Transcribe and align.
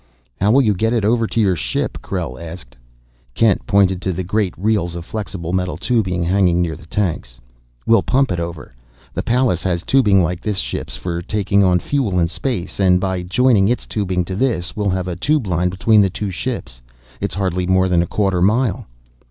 "How 0.39 0.49
will 0.51 0.63
you 0.63 0.73
get 0.73 0.93
it 0.93 1.05
over 1.05 1.27
to 1.27 1.39
your 1.39 1.55
ship?" 1.55 1.99
Krell 2.01 2.41
asked. 2.43 2.75
Kent 3.35 3.67
pointed 3.67 4.01
to 4.01 4.23
great 4.23 4.55
reels 4.57 4.95
of 4.95 5.05
flexible 5.05 5.53
metal 5.53 5.77
tubing 5.77 6.23
hanging 6.23 6.59
near 6.59 6.75
the 6.75 6.87
tanks. 6.87 7.39
"We'll 7.85 8.01
pump 8.01 8.31
it 8.31 8.39
over. 8.39 8.73
The 9.13 9.21
Pallas 9.21 9.61
has 9.61 9.83
tubing 9.83 10.23
like 10.23 10.41
this 10.41 10.57
ship's, 10.57 10.95
for 10.95 11.21
taking 11.21 11.63
on 11.63 11.77
fuel 11.79 12.19
in 12.19 12.27
space, 12.29 12.79
and, 12.79 12.99
by 12.99 13.21
joining 13.21 13.67
its 13.67 13.85
tubing 13.85 14.25
to 14.25 14.35
this, 14.35 14.75
we'll 14.75 14.89
have 14.89 15.07
a 15.07 15.15
tube 15.15 15.45
line 15.45 15.69
between 15.69 16.01
the 16.01 16.09
two 16.09 16.31
ships. 16.31 16.81
It's 17.21 17.35
hardly 17.35 17.67
more 17.67 17.87
than 17.87 18.01
a 18.01 18.07
quarter 18.07 18.41
mile." 18.41 18.87